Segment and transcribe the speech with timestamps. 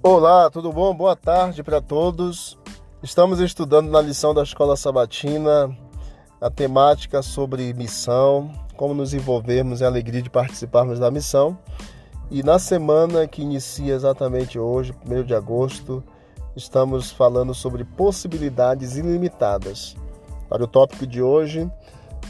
[0.00, 0.94] Olá, tudo bom?
[0.94, 2.56] Boa tarde para todos.
[3.02, 5.76] Estamos estudando na lição da Escola Sabatina
[6.40, 11.58] a temática sobre missão, como nos envolvermos em alegria de participarmos da missão.
[12.30, 16.02] E na semana que inicia exatamente hoje, 1 de agosto,
[16.54, 19.96] estamos falando sobre possibilidades ilimitadas.
[20.48, 21.68] Para o tópico de hoje,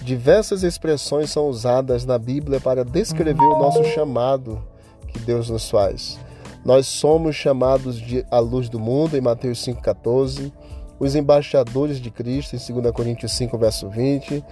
[0.01, 4.65] diversas expressões são usadas na Bíblia para descrever o nosso chamado
[5.09, 6.19] que Deus nos faz.
[6.65, 10.53] Nós somos chamados de a luz do mundo em Mateus 5:14,
[10.99, 14.45] os embaixadores de Cristo em 2 Coríntios 5 verso 20.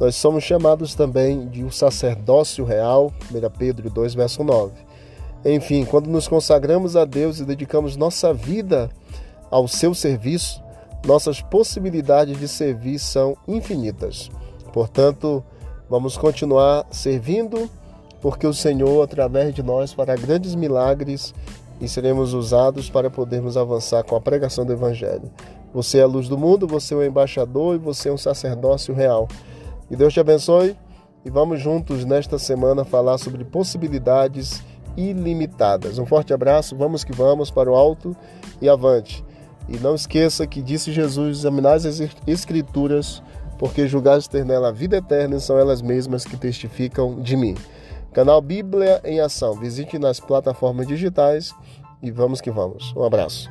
[0.00, 4.72] Nós somos chamados também de o sacerdócio real, 1 Pedro 2 verso 9.
[5.44, 8.90] Enfim, quando nos consagramos a Deus e dedicamos nossa vida
[9.50, 10.62] ao seu serviço,
[11.06, 14.30] nossas possibilidades de servir são infinitas.
[14.72, 15.42] Portanto,
[15.88, 17.70] vamos continuar servindo,
[18.20, 21.34] porque o Senhor, através de nós, fará grandes milagres
[21.80, 25.30] e seremos usados para podermos avançar com a pregação do Evangelho.
[25.72, 28.92] Você é a luz do mundo, você é o embaixador e você é um sacerdócio
[28.92, 29.28] real.
[29.88, 30.76] Que Deus te abençoe
[31.24, 34.62] e vamos juntos nesta semana falar sobre possibilidades
[34.96, 35.98] ilimitadas.
[35.98, 38.16] Um forte abraço, vamos que vamos para o alto
[38.60, 39.24] e avante.
[39.68, 43.22] E não esqueça que disse Jesus: examinais as Escrituras,
[43.58, 47.54] porque julgaste ter nela a vida eterna e são elas mesmas que testificam de mim.
[48.12, 49.54] Canal Bíblia em Ação.
[49.54, 51.54] Visite nas plataformas digitais
[52.02, 52.92] e vamos que vamos.
[52.96, 53.50] Um abraço.